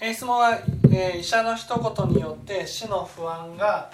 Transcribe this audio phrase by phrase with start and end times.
[0.00, 0.58] えー質問は、
[0.90, 3.90] えー医者の一言によって死の不安が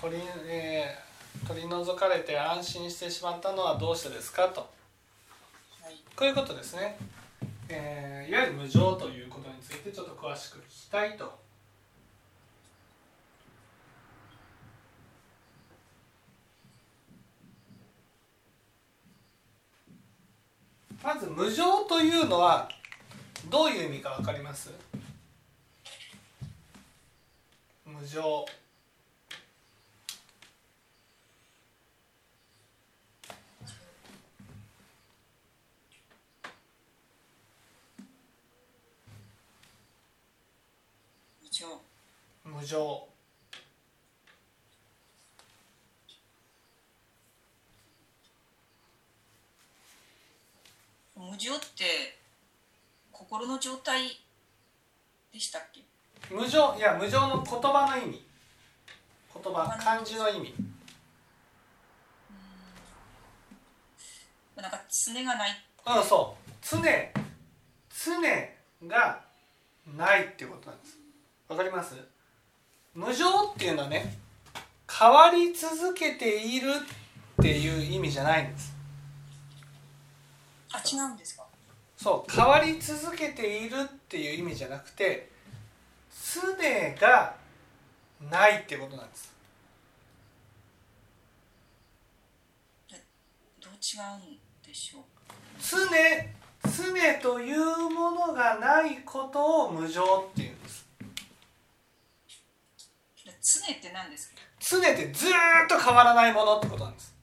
[0.00, 4.60] 取り,、えー取り除かれて安心してしまったのはどうしてですかと。
[5.82, 5.94] はい。
[6.16, 6.98] こういうことですね、
[7.68, 11.38] えーいわゆる無常ということについてちょっと詳しく聞きたいと。
[21.02, 22.68] まず無常というのは
[23.48, 24.70] どういう意味か分かります？
[27.98, 28.44] 無常。
[41.40, 41.80] 無常。
[42.44, 43.08] 無常。
[51.16, 52.18] 無常って
[53.10, 54.20] 心の状態
[55.32, 55.95] でしたっけ？
[56.30, 58.22] 無常いや無常の言葉の意味。
[59.42, 60.54] 言葉漢字の意味。
[64.56, 65.50] なんか常がない
[65.86, 66.00] う。
[66.00, 66.46] んそう。
[66.62, 66.86] 常常
[68.88, 69.20] が
[69.96, 70.98] ないっていうことなんです。
[71.48, 71.94] わかります？
[72.94, 74.16] 無常っていうのはね
[74.90, 76.72] 変わり続けているっ
[77.42, 78.74] ていう意味じゃないんです。
[80.72, 81.44] あ違うんですか？
[81.96, 85.30] そう変わり続けているっていう意味じゃなくて
[86.36, 87.34] 常が
[88.30, 89.34] ないっていうことなんです。
[93.60, 93.76] どう違
[94.28, 95.02] うんでしょう？
[95.60, 95.86] 常
[96.64, 100.86] 常というものがないことを無常っていうんです。
[103.24, 104.36] で常って何ですか？
[104.58, 105.32] 常ってずーっ
[105.68, 107.14] と変わらないものってことなんです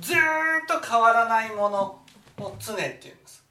[0.00, 0.20] ずーっ
[0.68, 1.00] と変
[1.56, 1.98] わらないも
[2.38, 3.44] のを常っていうんです。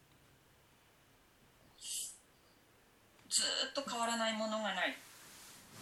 [3.28, 4.96] ずーっと変わらないものがない。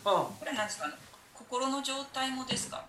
[0.07, 0.13] うん。
[0.13, 0.91] これは何ですか？
[1.35, 2.85] 心の状態もですか？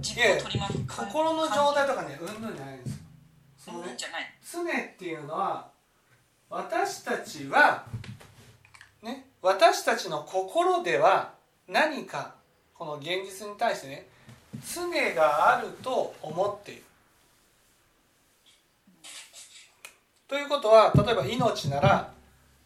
[0.00, 2.94] 自分を取り巻く心の状態とかねうんぬんじゃないんです。
[2.94, 2.98] よ
[3.58, 4.34] そのねうんじゃない。
[4.52, 4.64] 常っ
[4.96, 5.68] ていうのは
[6.50, 7.86] 私たちは
[9.02, 11.32] ね私たちの心では
[11.66, 12.34] 何か
[12.74, 14.08] この現実に対してね
[14.74, 16.82] 常があると思っている。
[20.28, 22.12] ということは例えば命なら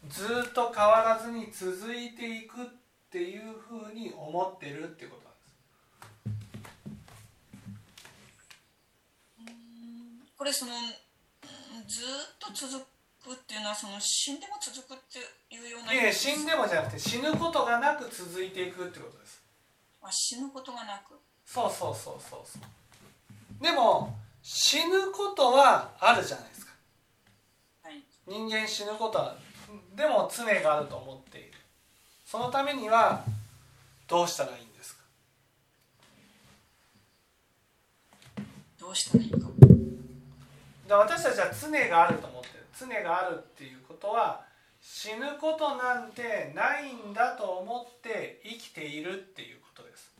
[0.09, 2.65] ずっと変わらずに続いていくっ
[3.09, 5.39] ていうふうに思ってるってことなんで
[9.49, 10.33] す。
[10.37, 12.83] これそのうんずーっと続
[13.23, 15.19] くっていうのはその死んでも続くって
[15.55, 19.41] いうようないや死んでもじゃなくて死ぬことがなく続いていくってことです。
[20.01, 26.72] あ死ぬことがなくそうそうそうそうそうでも死ぬことはあるじゃないですかはい
[28.27, 29.35] 人間死ぬことは
[29.95, 31.53] でも常があると思っている。
[32.25, 33.23] そのためには
[34.07, 35.03] どうしたらいいんですか？
[38.79, 39.37] どうしたらいいか。
[40.87, 42.65] で私たちは常があると思ってる。
[42.79, 44.41] 常があるっていうことは
[44.81, 50.11] 死ぬことなんてないんだと思って生きているっていうことです。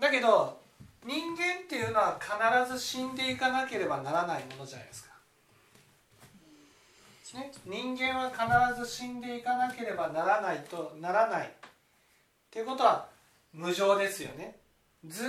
[0.00, 0.60] だけど
[1.06, 5.13] 人間っていうのは必ず死んでいかなければならないものじゃないですか、
[7.34, 11.46] ね、人間は必ず死んでいかなければならないとならない。
[11.46, 11.50] っ
[12.50, 13.08] ていうことは
[13.52, 14.56] 無常ですよね。
[15.04, 15.26] ずっ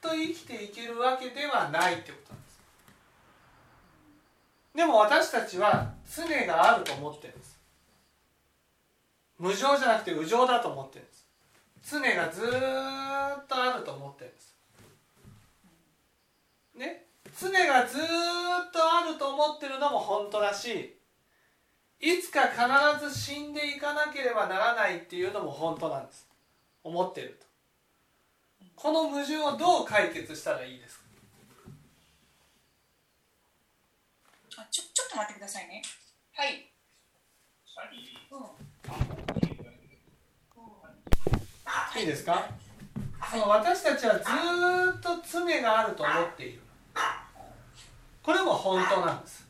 [0.00, 2.60] と生きていけるわけではないってことなんです。
[4.74, 7.58] でも私たちは常があると思ってるんです。
[9.38, 11.26] 無常じゃなくて無常だと思ってるんです。
[11.90, 14.54] 常がずっとあると思ってるんです。
[16.74, 17.06] ね？
[17.40, 18.02] 常がずっ
[18.70, 20.97] とあると思ってるのも本当だし
[22.00, 22.60] いつか必
[23.08, 26.28] ず死んでいかなければならないっていうのも本当なんです。
[26.84, 27.46] 思ってると。
[28.76, 31.04] この矛盾をどう解決したらいいですか？
[34.58, 35.82] あちょちょっと待ってくださいね。
[36.34, 36.70] はい。
[38.30, 38.36] う
[41.96, 42.00] ん。
[42.00, 42.48] いいですか？
[43.28, 46.60] その私たちはずーっと常があると思っている。
[48.22, 49.48] これも本当なんです。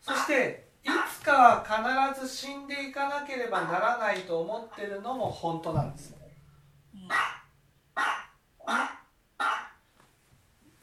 [0.00, 6.14] そしていつかは必ず死んでいかなければならないと思ってるのも本当なんです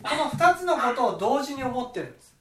[0.03, 2.35] この2つのことを同時に思ってるんです、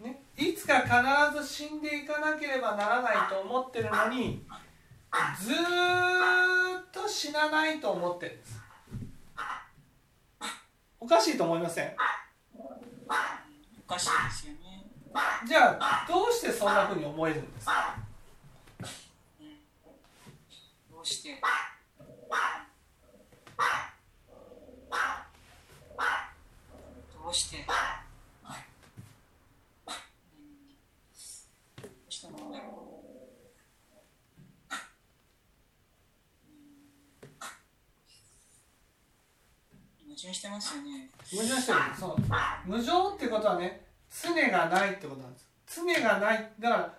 [0.00, 4.44] ね、いつか必ず死んでいかなければならないと思ってるのに
[5.42, 5.54] ずー
[6.80, 8.60] っと死なないと思ってるんです。
[11.00, 11.96] おかしいと思いません？
[13.88, 14.69] おかしいですよね。
[15.46, 17.96] じゃあどうしてそんなふうに思えるんですか？
[20.90, 21.40] どうして？
[27.22, 27.66] どうして？
[40.06, 41.08] 矛盾してますよね。
[41.30, 41.78] 矛盾してる。
[41.98, 42.18] その
[42.66, 45.48] 無常ってことはね常がないってことなんです。
[45.66, 46.50] 常がない。
[46.58, 46.94] だから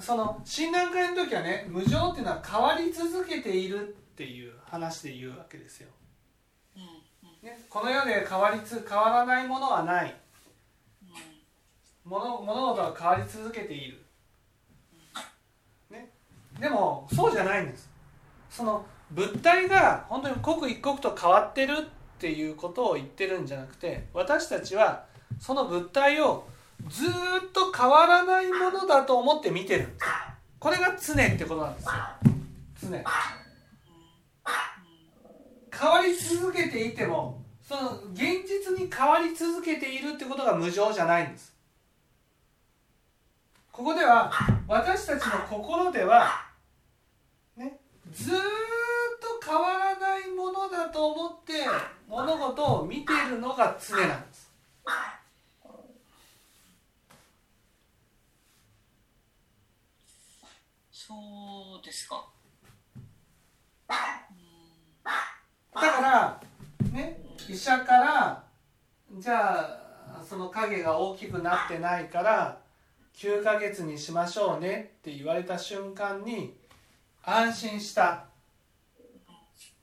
[0.00, 5.88] その診断会の時はね無常っていうのは変わり続けているっていう話で言うわけですよ、
[7.42, 10.14] ね、この世で変わりつ変わらないものはない。
[11.02, 12.10] うん。
[12.10, 14.04] 物物事は変わり続けている、
[15.90, 16.10] ね、
[16.60, 17.90] でもそうじゃないんです。
[18.50, 21.84] その物体が本当に刻一刻と変わってるっ
[22.18, 25.04] ていうことを言ってるんじゃなくて私たちは
[25.40, 26.46] その物体を
[26.88, 27.10] ずっ
[27.52, 30.06] と変わらないものだと思って見てるんです。
[30.58, 31.92] これが常ってことなんですよ。
[32.82, 33.04] 常。
[35.80, 41.56] 変わり続けていてもその現実に変わり続けているってことが無常じゃないんです。
[43.72, 44.30] ここでは
[44.68, 46.28] 私たちの心では
[47.56, 47.78] ね
[48.12, 48.38] ずーっ
[49.40, 51.54] と変わらないものだと思って
[52.06, 54.52] 物事を見ているのが常なんです。
[61.10, 62.24] そうですか。
[65.74, 66.40] だから
[66.92, 67.18] ね
[67.48, 68.44] 医者から
[69.18, 72.60] じゃあその影が大きくなってないから
[73.16, 76.54] 9ヶ月にしましょうねって言われた瞬間に
[77.24, 78.26] 安心した。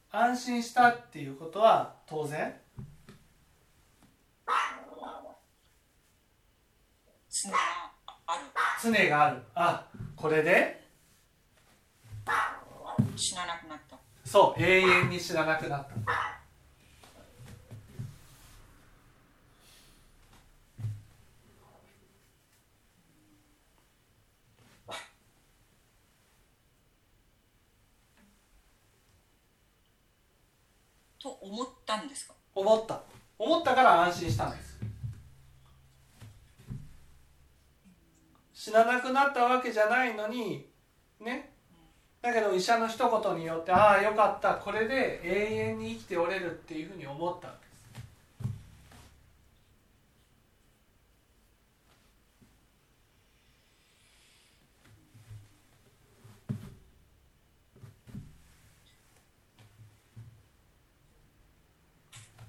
[0.10, 2.56] 安心したっていうことは当然？
[7.30, 7.58] 常が
[8.26, 8.40] ある。
[8.82, 9.44] 常がある。
[9.56, 9.86] あ
[10.16, 10.87] これで？
[13.18, 13.98] 死ななくなった。
[14.24, 15.96] そう永遠に知らなくなった。
[31.20, 32.36] と思ったんですか？
[32.54, 33.02] 思った。
[33.40, 34.78] 思ったから安心したんです。
[38.54, 40.70] 死ななくなったわけじゃないのに
[41.20, 41.57] ね
[42.22, 47.78] だけど医者の一言によってああよかったこれで永遠に生きておれるっていうふうに思ったわけです。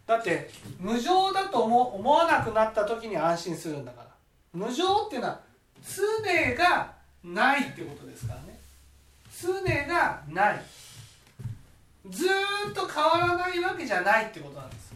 [0.06, 0.50] だって
[0.80, 4.08] 無常だと思思わなくなった時に安心するんだから。
[4.54, 5.40] 無常っていうのは
[5.82, 6.02] 常
[6.56, 8.58] がないってことですからね。
[9.40, 9.52] 常
[9.86, 10.62] がない。
[12.10, 14.94] ずっと変わらないわけじゃないってことなんです。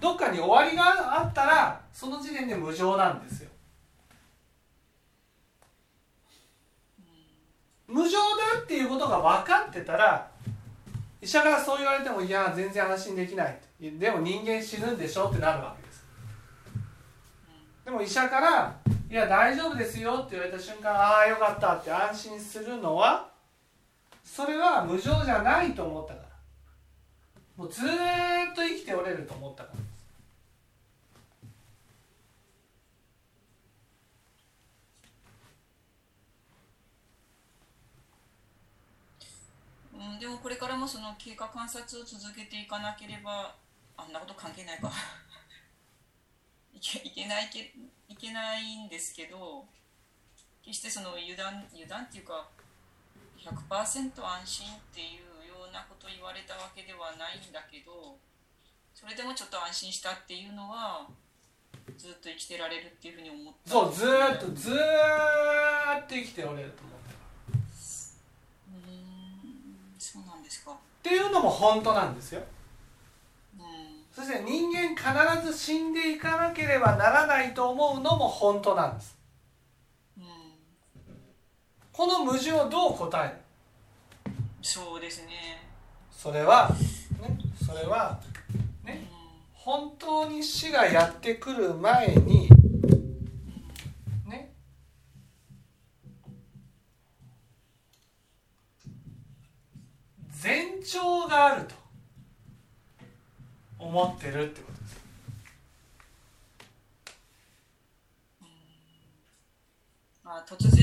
[0.00, 3.50] どっかに終わりがあったらその時点で無常なんですよ。
[7.86, 8.18] 無常
[8.54, 10.30] だっていうことが分かってたら
[11.20, 13.58] 医者からそう言われてもいや全然安心できない。
[13.80, 16.04] でも人間死ぬんでしょってなるわけです。
[17.84, 18.76] でも医者から
[19.10, 23.29] 「いや大丈夫ですよ」って言われた瞬間ああよかったって安心するのは
[24.30, 26.28] それは無常じゃないと思ったから。
[27.56, 27.88] もうずっ
[28.54, 29.76] と生きておれると思ったから
[39.18, 39.52] です。
[39.98, 43.56] うん、でもこれからもその経過観察を続けていかなければ
[43.96, 44.92] あんなこと関係ないか。
[46.72, 47.74] いけいけないけ
[48.08, 49.66] いけないんですけど
[50.62, 52.48] 決してその油断油断っていうか
[53.44, 58.16] 100%安心っていうようなことを言われたわけではないんだけど
[58.94, 61.08] それでもちょっと安心したっていうのは
[61.96, 63.70] ずっと生きてられるっていうふうに思った。
[63.70, 67.58] そうずーっとずーっと生きておれると思った。
[68.72, 68.92] うー
[69.96, 70.72] んそうなんですか。
[70.72, 72.42] っていうのも本当なんですよ。
[73.58, 73.64] うん。
[74.14, 79.14] そして人間必ず死んでいかなければならないと思うのも本当なんです。
[79.14, 79.19] うん
[82.00, 84.32] この矛盾をどう答える？
[84.62, 85.68] そうですね。
[86.10, 86.70] それは
[87.20, 88.18] ねそれは
[88.82, 89.18] ねうん
[89.52, 92.48] 本当に死がやってくる前に
[94.24, 94.50] ね
[100.82, 101.74] 長があると
[103.78, 105.00] 思ってるってことです。
[110.24, 110.79] あ突然突然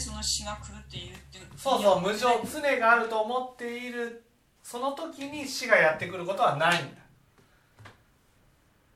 [0.00, 4.24] その死が来るっていうってそうそう無常常があると思っている
[4.62, 7.00] その時に死がやってくることはないんだ。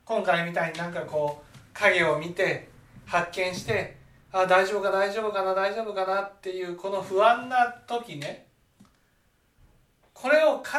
[0.04, 2.68] 今回みたいになんかこう影を見て
[3.06, 3.96] 発見して
[4.32, 8.46] あ大丈夫か大丈夫かな大丈夫かなっていうこの不安な時ね
[10.12, 10.72] これを必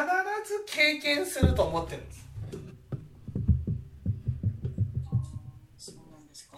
[0.44, 2.26] ず経験すると思ってるんです。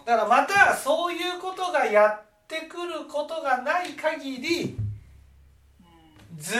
[0.05, 2.19] だからまたそういうことがや
[2.55, 4.75] ってくることがない限り
[6.35, 6.59] ずっ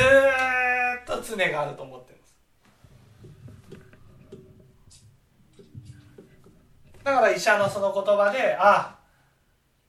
[1.08, 2.36] と常があると思ってるんです。
[7.04, 9.00] だから医者のその言葉であ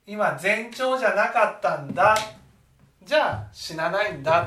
[0.06, 2.16] 今前兆じゃなかったんだ。
[3.04, 4.46] じゃあ死なないんだ。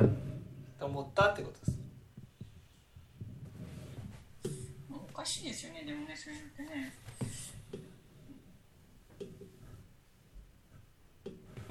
[0.79, 1.77] と思ったってことです。
[4.91, 5.83] おかしいですよね。
[5.85, 6.93] でもねそういうのってね。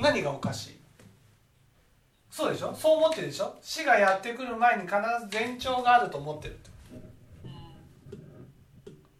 [0.02, 0.80] 何がおかしい？
[2.30, 2.74] そうでしょ？
[2.74, 3.56] そう思ってるでしょ？
[3.62, 4.96] 死がやってくる前に必
[5.30, 6.70] ず前兆があると思ってるって。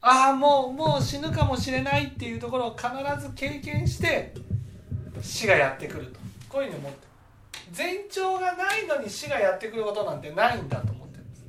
[0.01, 2.89] ああもうもう死ぬかもしれないっていうところを必
[3.23, 4.35] ず経験して
[5.23, 6.19] 死がやってくると。
[6.49, 7.13] こういうふうに思ってる。
[7.77, 11.45] 前兆がないのに死がやってくることなんてないんだと思ってるんです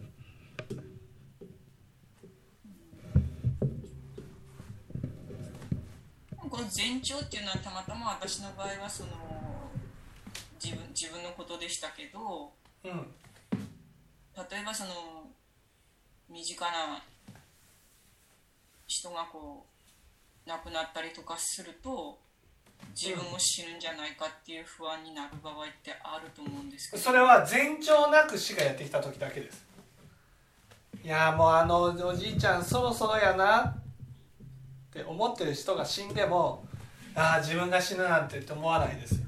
[6.54, 9.10] この前兆っていうのはたまたま私の場合はその
[10.64, 12.52] 自分自分のことでしたけど
[12.84, 12.92] うん。
[12.92, 14.92] 例えばその
[16.30, 17.02] 身近な
[18.86, 19.66] 人がこ
[20.46, 22.20] う亡くなったりとかすると
[22.94, 27.02] 自分も死ぬんじゃないかっていう不安になる場合ってあると思うんですけど。
[27.02, 29.66] それは前兆なく死がやってきた時だけです。
[31.04, 33.76] いやーもうあのおじいちゃんそろそろやな
[34.94, 36.64] って思ってる人が死んでも
[37.16, 39.22] ああ自分が死ぬなんてって思わないですよ、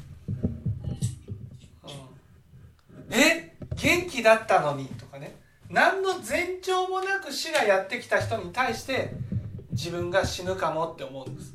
[1.83, 3.55] うん、え？
[3.75, 5.35] 元気だったのにとかね。
[5.69, 9.15] 何の前兆もなく死がやってきた人に対して
[9.71, 11.54] 自分が死ぬかもって思うんです。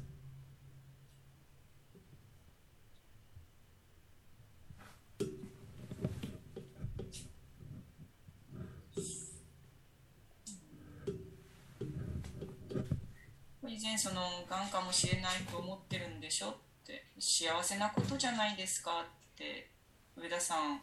[13.81, 16.55] 以前そのがんかもしれないと思ってるんでしょっ
[16.87, 19.71] て幸せなことじゃないですかって
[20.15, 20.83] 上田さん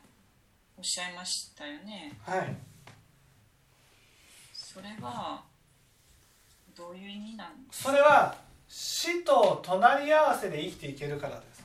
[0.75, 2.17] おっしゃいましたよね。
[2.23, 2.55] はい。
[4.51, 5.43] それは
[6.75, 8.35] どういう意味なんですそれは
[8.67, 11.63] 死と隣り合わせで生きていけるからです。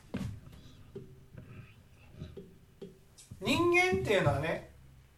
[3.40, 4.68] 人間っていうのはね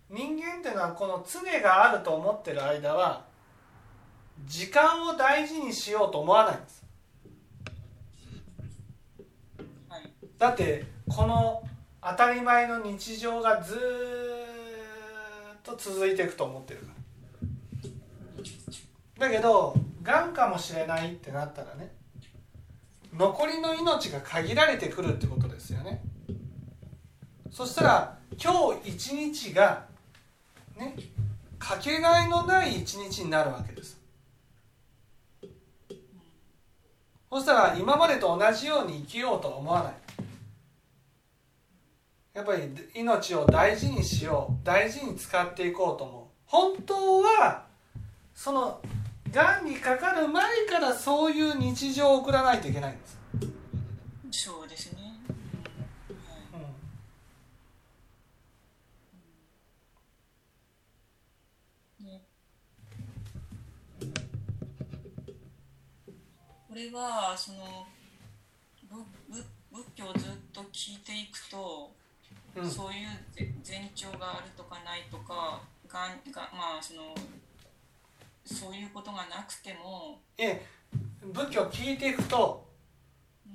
[0.09, 3.34] 人間っていうのはこの常があると思ってる間は
[4.47, 6.85] 時間を大事にしようと思わないんです。
[9.89, 11.63] はいだってこの
[12.03, 13.79] 当たり前の日常がずっ
[15.63, 16.87] と続いていくと思ってるか
[19.19, 19.29] ら。
[19.29, 21.95] だけどがんかもしれないってなったらね
[23.17, 26.03] 残りの命が限られてくるってことですよね。
[27.51, 29.87] そしたら今日一日が
[30.77, 30.97] ね
[31.59, 34.04] かけがえのない一日になるわけです。
[37.35, 39.95] そしたら今までと同じように生きようとは思わない。
[42.33, 42.63] やっぱり
[42.95, 46.23] 命を大事にしよう大事に使っていこうと思う。
[46.47, 47.65] 本当は
[48.37, 48.81] その
[49.33, 53.19] がんにかかる前からそういう日常を送らないといけないんです、
[54.31, 55.03] そうですね、
[56.53, 56.59] は
[62.01, 62.23] いね
[66.75, 67.87] これはその
[69.71, 71.93] 仏教をずっと聞いていくと、
[72.57, 72.69] うん。
[72.69, 77.15] そういうぜ前兆があるとかないとかがんがまあその
[78.45, 80.67] そういうことがなくても、え
[81.23, 82.67] 仏教を聞いていくと
[83.47, 83.53] うん。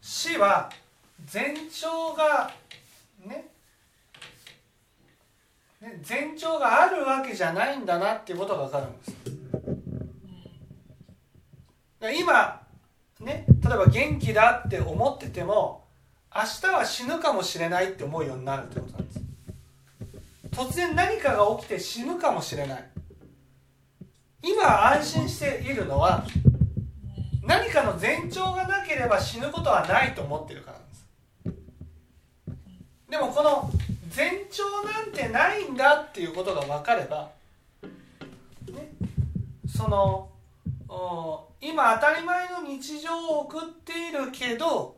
[0.00, 0.70] 死は
[1.30, 2.50] 前兆が
[3.26, 3.50] ね
[5.82, 9.23] ね前兆があるわけじゃないんだなっていうことが分かるんです
[12.10, 12.60] 今
[13.20, 15.84] ね例えば元気だって思ってても
[16.34, 19.20] 明日は死ぬかもしれないって思うようになるってことなんです。
[20.50, 22.84] 突然何かが起きて死ぬかもしれない。
[24.42, 26.26] 今安心しているのは
[27.42, 31.06] 何かの前兆がなければ死ぬことはないと思ってるからなんです。
[33.10, 33.70] でもこの
[34.14, 37.30] 前兆なんてないんだっていうことが分かれば、
[38.72, 38.90] ね、
[39.66, 40.28] その
[41.60, 44.96] 今当たり前の日常を送っているけど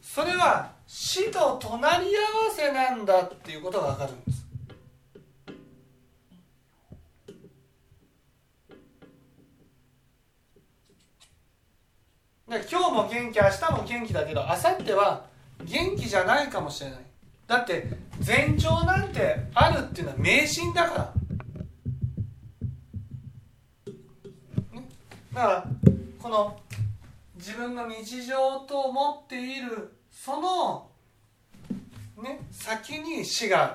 [0.00, 4.46] それは死と隣り合わせなんだっていうことが分かるんです。
[12.48, 15.26] で今日も元気明日も元気だけど明後日は
[15.64, 17.00] 元気じゃないかもしれない。
[17.48, 17.88] だって
[18.24, 21.25] 前兆なんてあるっていうのは迷信だから。
[25.36, 25.64] だから
[26.18, 26.58] この
[27.36, 30.88] 自分の日常と思っているその、
[32.22, 33.74] ね、先に死がある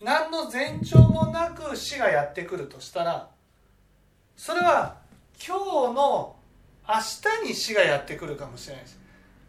[0.00, 3.28] 何の前兆もなく死がやってくるとしたら
[4.36, 4.98] それは
[5.44, 6.36] 今日の
[6.88, 6.94] 明
[7.44, 8.94] 日に死がやってくるかもしれないし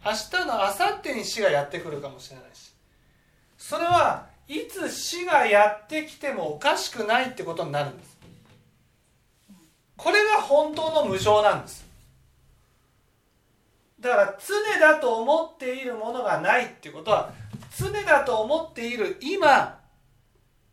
[0.04, 2.74] 明日の明後日に死がやってくるかもしれないし。
[3.60, 8.11] それはいつ死がやってきてもおかしくないってことになるんです。
[10.02, 11.86] これが本当の無常なんです。
[14.00, 17.32] だから常だと思っているものがないっていうことは
[17.78, 19.80] 常だと思っている今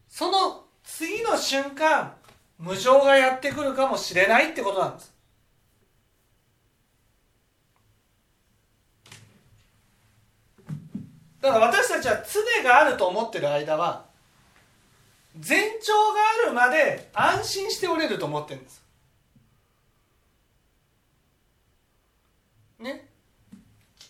[0.09, 2.15] その次の瞬間
[2.59, 5.15] 無常がやってくるかもしれないってことなんです。
[11.43, 14.07] だから私たちは常があると思ってる間は
[15.47, 18.89] 前兆があるまで安心しておれると思ってるんです
[22.79, 23.09] ね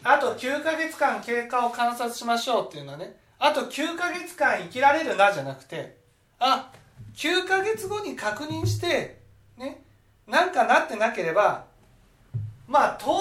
[0.04, 5.96] あと9ヶ月間経過を観察しましょうっていうのはねあと9ヶ月間生きられるなじゃなくて
[6.38, 6.70] あ
[7.14, 9.20] 9ヶ月後に確認して
[9.56, 9.82] ね
[10.26, 11.64] なんかなってなければ
[12.66, 13.18] まあ当分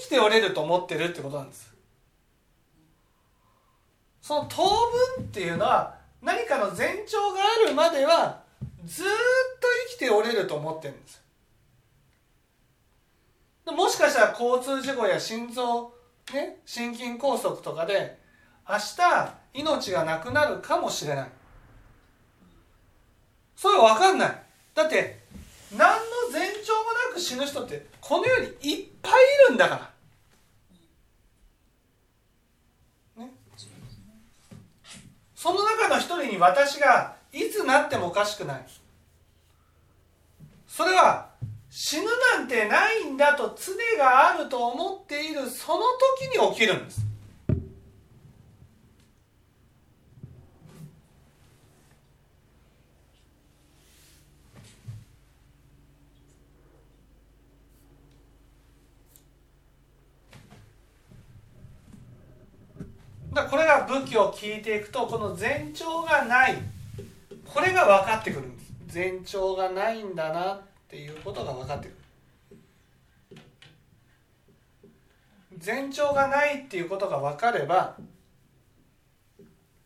[0.00, 1.72] 生きておれると思ってるってことなんです。
[4.20, 4.62] その当
[5.16, 8.42] 分っていうのは何かの前兆があるまでは
[8.84, 9.10] ずっと
[9.90, 11.22] 生きておれると思ってるんです。
[13.66, 15.92] もしかしたら交通事故や心臓、
[16.34, 18.18] ね、心筋梗塞とかで
[18.68, 21.28] 明日命がなくなるかもしれない。
[23.56, 24.42] それは分かんない。
[24.74, 25.20] だって
[25.76, 25.96] 何の
[26.32, 29.12] 前兆もなく死ぬ人ってこの世にいっぱい
[29.46, 29.90] いるんだか
[33.16, 33.24] ら。
[33.24, 33.30] ね。
[35.34, 38.64] その中の一人に私がいつなってもおかしくない。
[40.66, 41.30] それは
[41.80, 45.84] 死ぬなんてないんだと常があると思っているその
[46.18, 47.06] 時に起きるんです。
[63.48, 66.56] これが武器を聞いていくとこの前兆がない。
[67.46, 68.72] これが分かってくるんです。
[68.92, 70.67] 前兆がないんだな。
[70.88, 71.96] っていうことが分かってくる。
[75.64, 77.96] 前兆がないっていうことが分かれば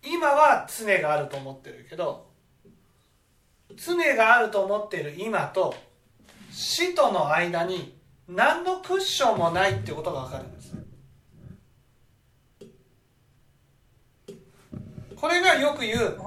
[0.04, 2.30] 今は常があると思ってるけど
[3.74, 5.74] 常があると思っている今と
[6.52, 10.76] 死との間に何のクッションもないっていうことが分かるんです。
[15.16, 16.18] これがよく言う。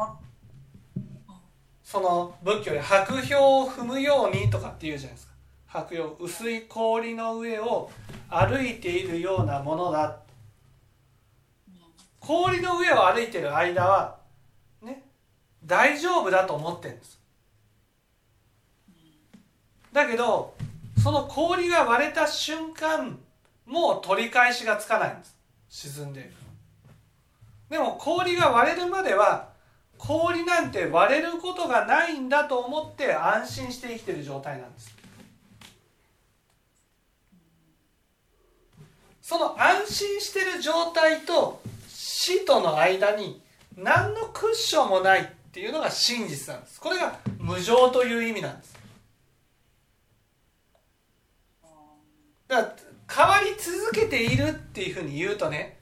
[1.95, 5.33] その仏教で白氷を踏むようにとかって言うじゃないですか。
[5.65, 7.89] 白氷薄い氷の上を
[8.29, 10.17] 歩いているようなものだ。
[12.19, 14.17] 氷の上を歩いてる間は
[14.81, 15.03] ね
[15.63, 17.17] 大丈夫だと思ってるんです。
[19.93, 20.53] だけど
[21.01, 23.17] その氷が割れた瞬間
[23.65, 25.37] もう取り返しがつかないんです。
[25.69, 26.33] 沈んでいる
[27.69, 29.54] でも氷が割れるまでは
[30.07, 34.95] 氷なんて割れることがないんだと思って安心して生きてる状態なんです。
[39.21, 43.41] その安心してる状態と死との間に
[43.75, 46.79] 何のクッションもないっていうのが真実なんです。
[46.79, 48.75] これが無常という意味なんです。
[52.47, 52.75] だから
[53.09, 55.79] 変わり続けているっていうふうに言うとね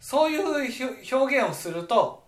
[0.00, 0.44] そういう
[1.12, 2.25] 表現をすると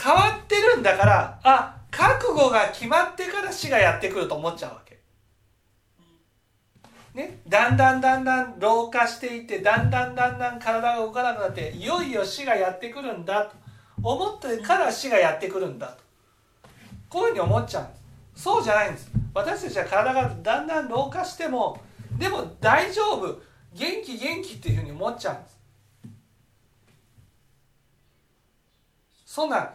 [0.00, 1.74] 変わってるんだからあ。
[1.90, 4.98] 覚悟が決まってから死がやってくると思っちゃうわけ。
[7.14, 13.56] ね、だんだんだんだん老化していってだんだんだんだん体が動かなくなっていよいよ死がやってくるんだと。
[14.00, 16.02] 思ってから死がやってくるんだと。
[17.08, 17.94] こういうふうに思っちゃうんで
[18.36, 19.10] すそうじゃないんです。
[19.34, 21.80] 私たちは体がだんだん老化しても
[22.18, 23.40] でも大丈夫。
[23.74, 25.58] 元気元気っていうふうに思っちゃうんです。
[29.26, 29.72] そんな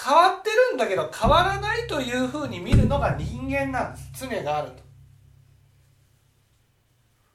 [0.00, 4.26] 変わってるんだけど変わらないというふうに見るのが人間なんです。
[4.28, 4.82] 常があると。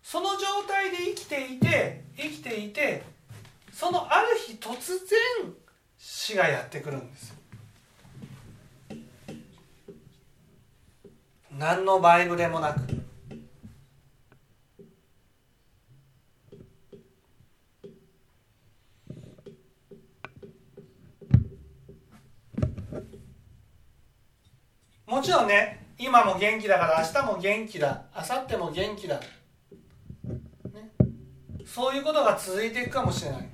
[0.02, 3.04] その状態で生きていて生きていて
[3.74, 5.54] そのある日突然
[5.98, 7.36] 死がやってくるんです
[11.58, 13.07] 何のバイブでもなく。
[25.08, 29.26] もちろんね今も元気だから明日も元気だ明後日も元気だ、ね、
[31.66, 33.50] そういうことが続いていくかもしれない。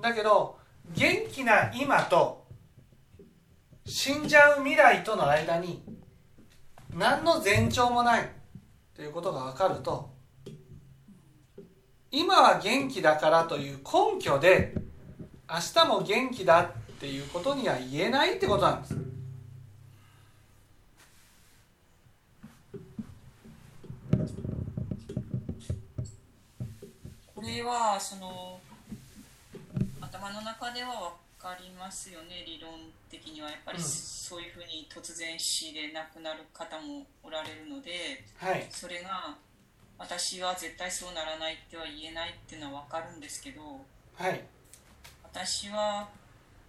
[0.00, 0.58] だけど
[0.94, 2.46] 元気な今と
[3.86, 5.82] 死んじゃう未来との間に
[6.94, 8.28] 何の前兆もない
[8.94, 10.10] ということが分かると
[12.10, 14.74] 今は元気だからという根拠で
[15.48, 18.99] 明日も元気だっていうことには言えないってことなんです。
[27.40, 28.60] これはその
[29.98, 32.70] 頭の中では分かりますよね理論
[33.10, 33.48] 的には。
[33.48, 39.38] やっぱりそういうふうに突然死で亡くなる方もおられるので、はい、それが
[39.96, 43.62] 私は絶対そうならないっては言えないっていうのは分かるんですけど、
[44.16, 44.44] はい、
[45.22, 46.10] 私は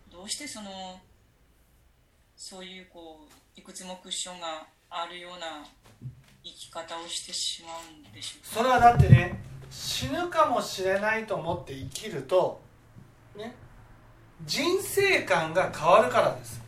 [0.09, 1.01] どうしてその
[2.37, 5.65] そういうこういくつもクッションがあるような
[6.45, 7.71] 生き方をしてしま
[8.07, 8.59] うんでしょうか？
[8.59, 12.61] それはだってね死ぬかもしれないと思って生きると
[13.35, 13.55] ね
[14.45, 16.61] 人生観が変わるからです。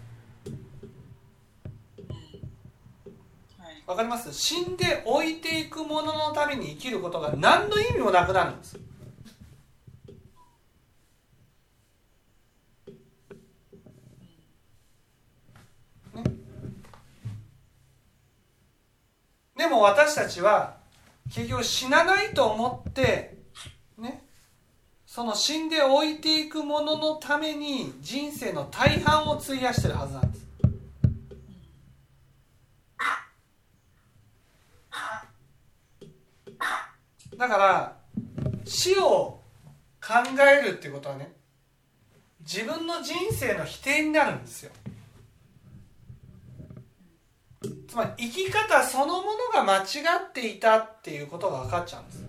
[3.85, 4.33] わかります？
[4.33, 8.79] 死んで置いていくもののために生きることが何の意味もなくなるんです。
[16.13, 16.23] ね、
[19.57, 20.77] でも私たちは
[21.33, 23.37] 結局死なないと思って
[23.97, 24.23] ね
[25.05, 30.43] その死んで置いていくもののために人生の大半を費やしてるはずなんです。
[37.35, 37.97] だから
[38.63, 39.41] 死を
[39.99, 41.33] 考えるっていうことはね
[42.41, 44.71] 自分の人生の否定になるんですよ。
[47.93, 52.23] つまり生き方そのものが間違っていたっていうことが分かっちゃうんです。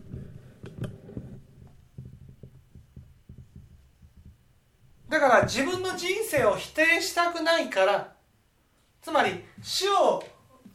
[5.09, 8.13] だから自分の人生を否定したくないから
[9.01, 10.23] つまり死を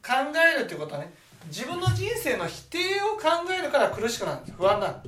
[0.01, 0.11] 考
[0.57, 1.13] えるっていうことはね
[1.49, 4.57] 自分の人生の否定を考えるから苦しくなるんです。
[4.57, 5.03] 不安なん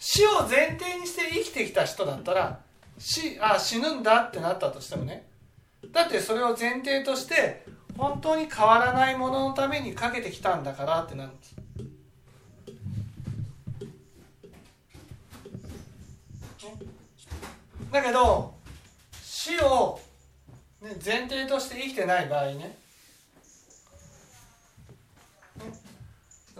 [0.00, 2.58] 死を前提にして生きてきた人だったら
[2.98, 5.28] 死あ死ぬんだってなったとしてもね
[5.92, 11.54] だってそれを前提として本当に変わらないもののためにかけてきたんだからってなるんです。
[17.92, 18.54] だけど
[19.22, 20.00] 死を、
[20.82, 22.76] ね、前提として生きてない場合ね。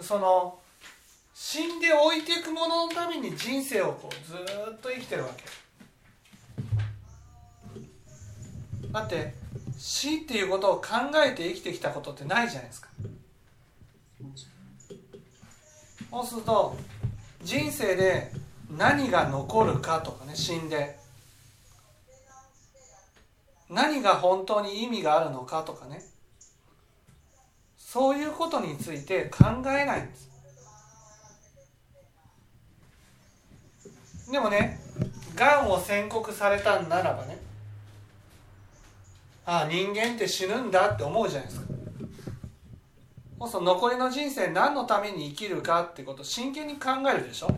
[0.00, 0.58] その
[1.34, 5.44] 死んで置いていくもののために人生をこうずっと生きてるわけ。
[8.92, 9.34] だって
[9.76, 10.86] 死っていうことを考
[11.24, 12.88] えて生きてきたことってないじゃないですか。
[16.10, 16.76] そうすると
[17.42, 18.30] 人生で
[18.70, 20.98] 何が残るかとかね死んで。
[23.68, 26.02] 何が本当に意味があるのかとかね。
[27.76, 30.30] そういうことについて考えないんです。
[34.30, 34.80] でもね
[35.34, 37.38] がんを宣告されたんならばね
[39.46, 41.66] ああ人間って死ぬんだって思うじゃないですか。
[43.40, 47.54] そうすると残りの人生何のために生きるかってことを真剣に考えるでしょ。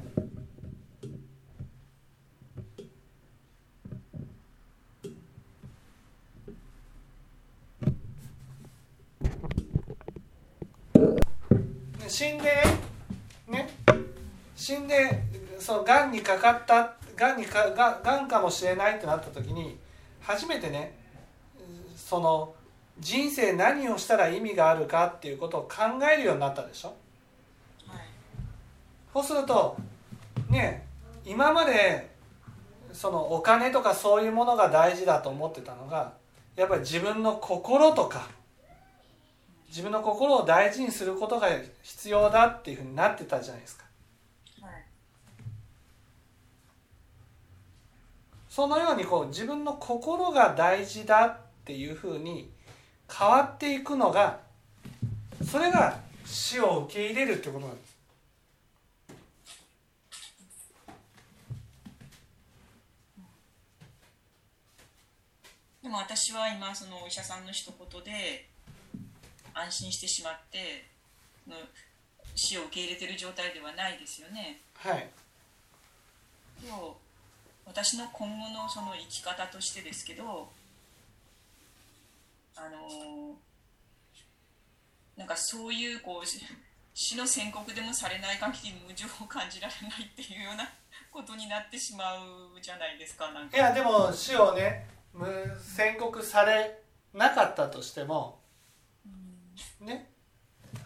[12.08, 12.50] 死んで
[13.48, 13.68] ね
[14.56, 15.22] 死んで
[15.58, 19.78] そのがんにかかったがんにかががんかもしれないってなった時に
[20.20, 21.05] 初めてね
[22.06, 22.54] その
[23.00, 26.94] 人生何をしたら意味があるかっていうことを考えるようになったでしょ、
[27.88, 28.00] はい、
[29.12, 29.76] そうすると
[30.48, 30.86] ね
[31.24, 32.08] 今まで
[32.92, 36.12] そのお金とかそういうものが大事だと思ってたのが
[36.54, 38.28] やっぱり自分の心とか
[39.68, 41.48] 自分の心を大事にすることが
[41.82, 43.84] 必要だっていうふうになってたじゃないですか。
[44.62, 44.72] はい、
[48.48, 52.48] そのようにこう自分の心が大事だっていうふうに
[53.12, 54.38] 変わっていくのが
[55.44, 57.96] それが死を受け入れるってことなんです。
[65.82, 68.48] でも私は今そのお医者さんの一言で
[69.52, 70.86] 安心してしまって
[71.48, 71.56] の
[72.36, 74.60] 死を受け入れてる状態ではないですよね。
[74.74, 75.08] はい。
[76.62, 76.96] と
[77.64, 80.48] 私の今後のその生き方としてですけど
[82.56, 83.36] あの
[85.16, 86.40] なんかそういうこうし
[86.94, 90.66] 死の宣告でもされない限り無情を感じられないっていうような
[91.10, 93.56] ことになってしまうじゃないですかなんか。
[93.56, 95.26] いやでも死をね無
[95.60, 98.38] 宣告されなかったとしても
[99.80, 100.10] ね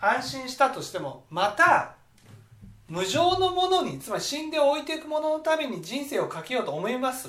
[0.00, 1.94] 安心したとしてもまた
[2.88, 7.28] 無常のものにつまり死んで置いていくもののために人生をかけようと思います。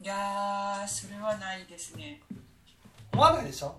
[0.00, 2.20] いやーそれはないですね
[3.12, 3.74] 思わないでしょ？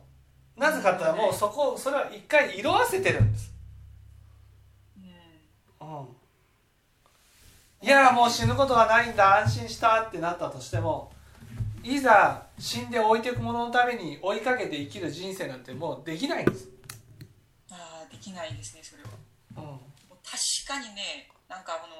[0.56, 3.52] なぜかって言ったらもうそこそれは一回色あせてるんです、
[5.82, 6.08] うんうん、
[7.82, 11.12] いやもう死ぬことはないんだ安心したってなったとしても
[11.82, 16.70] いざ死んで置いていくもののために追いかけて生きる人生なんてもうできないんです、
[17.72, 19.10] あーできないですねそれは。
[19.58, 19.80] うん、
[20.22, 21.96] 確かにねなんかこの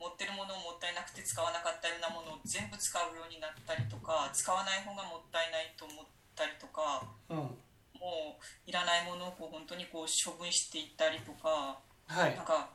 [0.00, 6.04] 持ってるものをもったいなくて使わなかったようなものを全部使うようになったりとか使わない方がもったいないと思っ
[6.40, 12.34] たりとかうん、もういらないものをこう本当にこう処分していったりとかはい。
[12.34, 12.70] なんか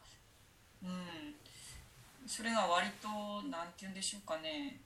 [0.84, 1.34] うん。
[2.28, 3.08] それが割と
[3.50, 4.80] なんて言うんでしょうかね。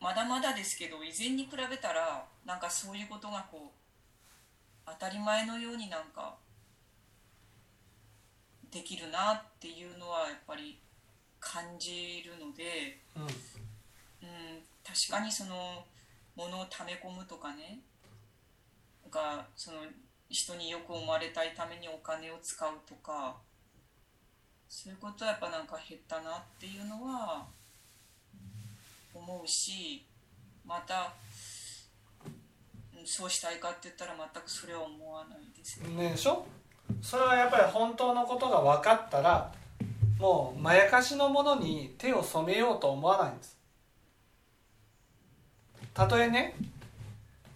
[0.00, 6.34] まだまだですけど以前に比べたらなんかそういうことがこう当たり前のようになんか
[8.70, 10.78] できるなっていうのはやっぱり
[11.40, 13.22] 感じるので、うん。
[13.22, 13.28] うん、
[14.84, 15.84] 確かにその
[16.36, 17.78] ものを溜め込むとかね
[19.10, 19.78] がその
[20.30, 23.36] 人によく思われたいためにお金を使うとか
[24.68, 27.46] そういうことはやっぱなんか減ったなっていうのは
[29.14, 30.04] 思うし
[30.66, 31.12] また
[33.06, 35.94] そうしたいかって言ったら全くそれは思わないですね。
[35.94, 36.44] ねでしょ？
[37.00, 39.52] それはやっぱり本当のことが分かったら
[40.18, 43.56] もうまやかしのものに手を染めようと思わないんです
[45.94, 46.54] たとえね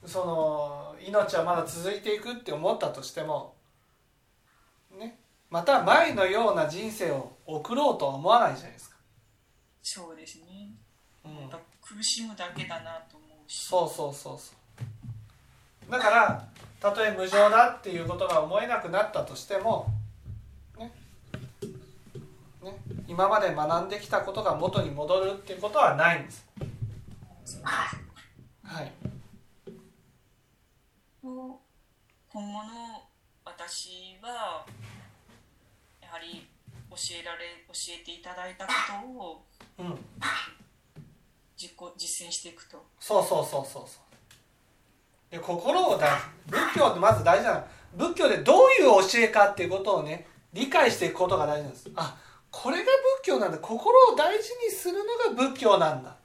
[0.04, 3.54] その命はまだ続いていくって思ったとしても
[4.98, 5.18] ね
[5.50, 8.96] また前のような人生を送ろうとは思わないじゃないですか、
[9.82, 10.70] そうですね。
[11.24, 11.32] うん。
[11.82, 13.64] 苦しむだけだなと思うし。
[13.66, 14.52] そうそうそうそ
[15.88, 15.90] う。
[15.90, 16.48] だから
[16.80, 19.86] たとえ無常だっていうことが思えなくなったとしても
[20.78, 20.90] ね
[22.62, 26.46] ね今まで学んできたことが元に戻るっていうことはないんです。
[28.64, 29.01] はい
[31.22, 31.60] 今後
[32.34, 33.02] の
[33.44, 34.66] 私は
[36.00, 36.48] やはり
[36.90, 38.72] 教えられ教えていただいたこ
[39.06, 39.44] とを
[39.78, 39.98] うん。
[41.56, 42.84] 実行実践していくと。
[42.98, 43.82] そうそうそうそう。
[43.86, 46.10] そうで心を大
[46.48, 47.64] 仏教ってまず大事なの。
[47.96, 51.90] 仏教でどういう教えかっていうことをね理解していくことが大事なんです。
[51.94, 52.18] あ
[52.50, 52.84] これが
[53.22, 53.58] 仏教なんだ。
[53.58, 56.16] 心を大事にするのが仏教なんだ。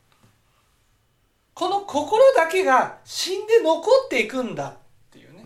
[1.54, 4.78] この心だけが死んで残っていくんだっ
[5.10, 5.46] ていうね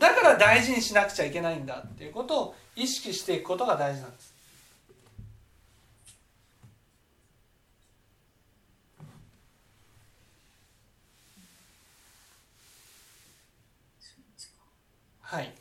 [0.00, 4.34] だから大事にしなくちゃいけないんだっていうことを意識していくことが大事なんです。
[15.20, 15.54] はい。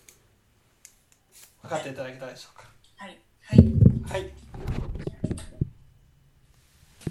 [1.62, 2.65] 分かっていただけたでしょうか？
[2.95, 3.19] はい。
[3.43, 3.60] はい。
[4.10, 5.08] はい